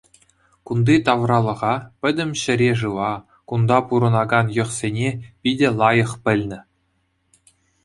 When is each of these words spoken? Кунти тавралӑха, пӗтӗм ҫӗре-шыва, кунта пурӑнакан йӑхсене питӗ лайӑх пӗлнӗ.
Кунти 0.69 0.93
тавралӑха, 1.09 1.73
пӗтӗм 2.05 2.31
ҫӗре-шыва, 2.45 3.11
кунта 3.53 3.79
пурӑнакан 3.91 4.47
йӑхсене 4.57 5.09
питӗ 5.41 5.69
лайӑх 5.79 6.11
пӗлнӗ. 6.27 6.59